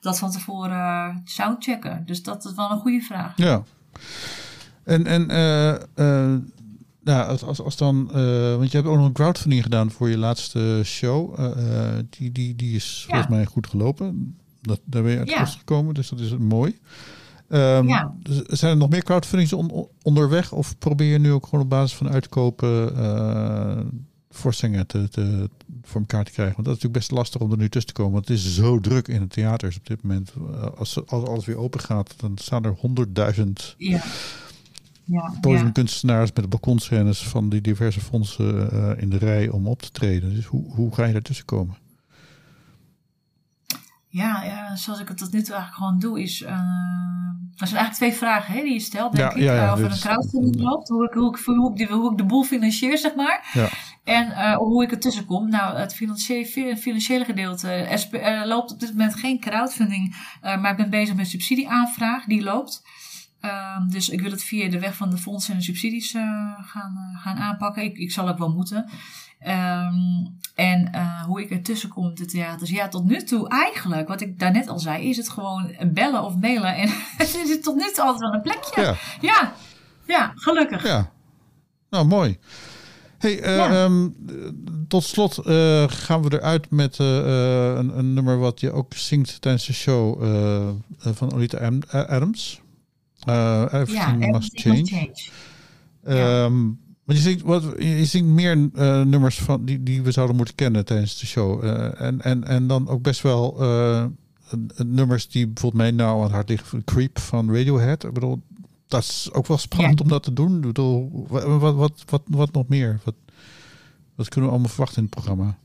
[0.00, 2.06] dat van tevoren soundchecken.
[2.06, 3.32] Dus dat is wel een goede vraag.
[3.36, 3.62] Ja.
[4.84, 5.30] En, en
[7.08, 10.08] nou, als, als, als dan, uh, want je hebt ook nog een crowdfunding gedaan voor
[10.08, 11.38] je laatste show.
[11.38, 11.46] Uh,
[12.10, 14.36] die, die, die is volgens mij goed gelopen.
[14.60, 15.44] Dat, daar ben je uit ja.
[15.44, 16.78] gekomen, dus dat is mooi.
[17.48, 18.14] Um, ja.
[18.46, 20.52] Zijn er nog meer crowdfundings on, onderweg?
[20.52, 23.78] Of probeer je nu ook gewoon op basis van uitkopen uh,
[24.30, 25.50] voorstellingen te, te,
[25.82, 26.54] voor elkaar te krijgen?
[26.54, 28.12] Want dat is natuurlijk best lastig om er nu tussen te komen.
[28.12, 30.32] Want het is zo druk in de theaters op dit moment.
[30.76, 33.74] Als, als alles weer open gaat, dan staan er honderdduizend...
[33.78, 34.02] Ja
[35.08, 40.34] ja, podiumkunstenaars met balkonscènes van die diverse fondsen in de rij om op te treden.
[40.34, 41.76] Dus hoe, hoe ga je daartussen komen?
[44.10, 46.42] Ja, ja, zoals ik het tot nu toe eigenlijk gewoon doe, is.
[46.42, 49.42] Uh, er zijn eigenlijk twee vragen hè, die je stelt, denk ik.
[49.42, 52.24] Ja, of er een crowdfunding loopt, hoe ik, hoe, ik, hoe, ik, hoe ik de
[52.24, 53.50] boel financier, zeg maar.
[53.52, 53.68] Ja.
[54.04, 55.48] En uh, hoe ik er tussen kom.
[55.48, 57.68] Nou, het financiële, financiële gedeelte.
[57.68, 62.82] Er loopt op dit moment geen crowdfunding, maar ik ben bezig met subsidieaanvraag, die loopt.
[63.42, 67.18] Uh, dus ik wil het via de weg van de fondsen en de subsidies gaan,
[67.22, 67.82] gaan aanpakken.
[67.82, 68.88] Ik, ik zal ook wel moeten.
[69.46, 72.70] Um, en uh, hoe ik ertussen kom de theaters.
[72.70, 76.36] Ja, tot nu toe eigenlijk, wat ik daarnet al zei, is het gewoon bellen of
[76.36, 76.76] mailen.
[76.76, 78.82] En het is tot nu toe altijd wel een plekje.
[78.82, 79.52] Ja, ja,
[80.06, 80.86] ja gelukkig.
[80.86, 81.10] Ja,
[81.90, 82.38] nou mooi.
[83.18, 84.16] Hey, uh, um,
[84.88, 87.16] tot slot uh, gaan we eruit met uh,
[87.76, 90.22] een, een, nummer wat je ook zingt tijdens de show
[90.98, 92.60] van Olita Adams.
[93.26, 94.76] Everything ja, Must Change.
[94.76, 96.44] Must change.
[96.44, 100.36] Um, want je zingt, wat, je zingt meer uh, nummers van, die, die we zouden
[100.36, 101.64] moeten kennen tijdens de show.
[101.64, 104.04] Uh, en, en, en dan ook best wel uh,
[104.76, 106.84] nummers die bijvoorbeeld mij nou aan het hart liggen.
[106.84, 108.04] Creep van Radiohead.
[108.04, 108.42] Ik bedoel,
[108.86, 110.54] dat is ook wel spannend om dat te doen.
[110.54, 113.00] Ik bedoel, wat, wat, wat, wat, nog meer?
[113.04, 113.14] Wat,
[114.14, 115.58] wat kunnen we allemaal verwachten in het programma?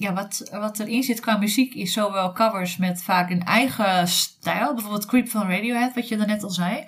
[0.00, 4.08] Ehm, ja, wat, wat erin zit qua muziek is zowel covers met vaak een eigen
[4.08, 4.74] stijl.
[4.74, 6.78] Bijvoorbeeld Creep van Radiohead, wat je daarnet al zei.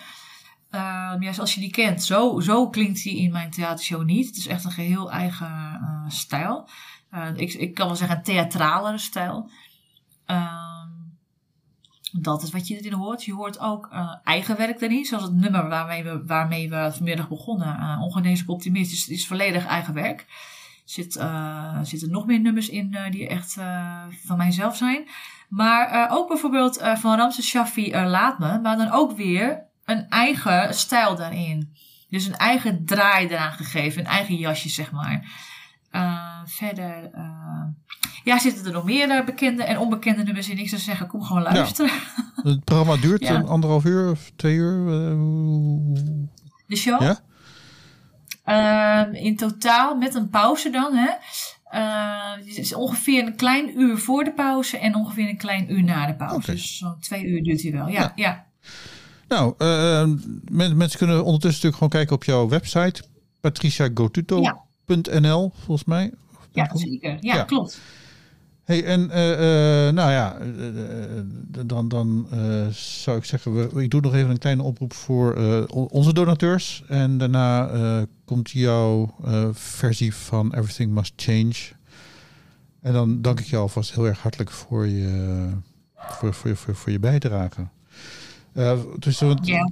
[0.70, 4.26] Um, ja, je die kent, zo, zo klinkt die in mijn theatershow niet.
[4.26, 6.68] Het is echt een geheel eigen uh, stijl.
[7.14, 9.50] Uh, ik, ik kan wel zeggen een theatralere stijl.
[10.26, 11.18] Um,
[12.12, 13.24] dat is wat je erin hoort.
[13.24, 15.04] Je hoort ook uh, eigen werk daarin.
[15.04, 17.98] Zoals het nummer waarmee we, waarmee we vanmiddag begonnen.
[18.00, 20.26] Ongeneeslijk optimistisch is, is volledig eigen werk.
[20.92, 21.20] Zit,
[21.82, 23.56] zitten nog meer nummers in die echt
[24.24, 25.08] van mijzelf zijn.
[25.48, 28.58] Maar ook bijvoorbeeld van Ramses Shaffi Laat Me.
[28.60, 31.72] Maar dan ook weer een eigen stijl daarin.
[32.08, 35.24] Dus een eigen draai eraan gegeven, een eigen jasje, zeg maar.
[35.92, 37.64] Uh, verder, uh,
[38.24, 40.58] ja, zitten er nog meer uh, bekende en onbekende nummers in.
[40.58, 41.90] Ik zou zeggen, kom gewoon luisteren.
[42.42, 43.34] Het programma duurt ja.
[43.34, 44.86] een anderhalf uur of twee uur.
[46.66, 47.02] De show?
[47.02, 47.18] Ja?
[48.44, 51.10] Ehm, in totaal, met een pauze dan, hè.
[52.44, 56.06] het is ongeveer een klein uur voor de pauze en ongeveer een klein uur na
[56.06, 56.36] de pauze.
[56.36, 56.54] Okay.
[56.54, 57.88] Dus zo'n twee uur duurt hij wel.
[57.88, 58.00] ja.
[58.00, 58.12] ja.
[58.14, 58.46] ja.
[59.32, 60.04] Nou, uh,
[60.50, 63.02] mensen kunnen ondertussen natuurlijk gewoon kijken op jouw website.
[63.40, 66.12] patriciagotuto.nl, volgens mij.
[66.52, 67.16] Ja, zeker.
[67.20, 67.80] Ja, klopt.
[68.64, 70.36] Hey, en uh, uh, nou ja,
[71.66, 72.26] dan, dan
[72.70, 75.34] zou ik zeggen, we, ik doe nog even een kleine oproep voor
[75.70, 76.84] onze donateurs.
[76.88, 77.70] En daarna
[78.24, 79.14] komt jouw
[79.52, 81.54] versie van Everything Must Change.
[82.80, 85.46] En dan dank ik jou alvast heel erg hartelijk voor je,
[85.96, 87.66] voor, voor, voor, voor je bijdrage.
[88.98, 89.66] Dus ja,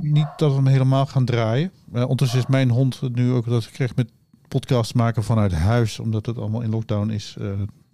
[0.00, 1.70] niet dat we hem helemaal gaan draaien.
[1.92, 4.10] Ondertussen is mijn hond nu ook dat ik kreeg met
[4.48, 7.36] podcasts maken vanuit huis, omdat het allemaal in lockdown is.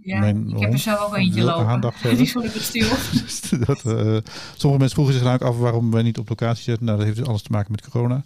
[0.01, 1.93] Uh, ja, mijn ik heb er zo ook eentje lopen.
[2.17, 2.89] Die is ik stil.
[3.65, 3.81] dat,
[4.57, 6.85] sommige mensen vroegen zich eigenlijk af waarom wij niet op locatie zitten.
[6.85, 8.23] Nou, dat heeft dus alles te maken met corona.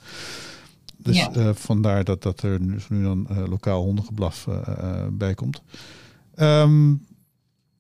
[0.97, 1.55] Dus ja.
[1.55, 4.49] vandaar dat, dat er nu, nu dan lokaal hondengeblaf
[5.13, 5.63] bij komt.
[6.37, 7.07] Um,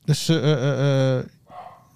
[0.04, 0.26] dus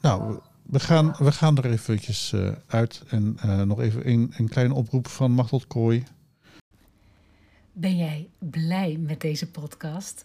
[0.00, 3.02] nou, we gaan, we gaan er eventjes uh, uit.
[3.08, 6.04] En uh, nog even een, een kleine oproep van Machtel Kooi.
[7.72, 10.24] Ben jij blij met deze podcast?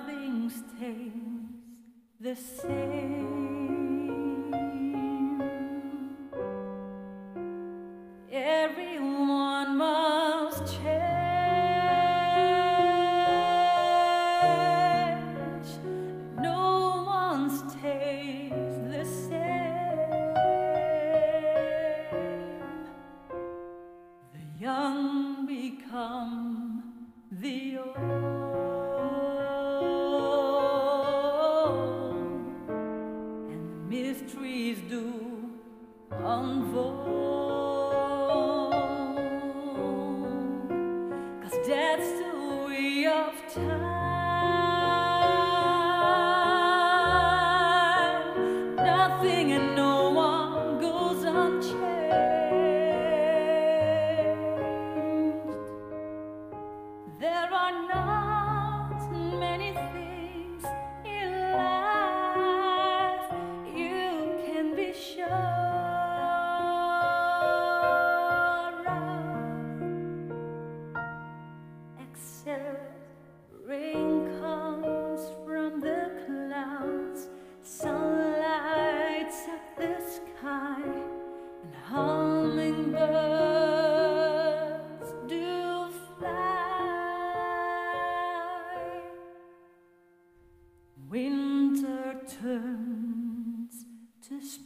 [2.21, 3.30] The same.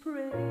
[0.05, 0.44] pray.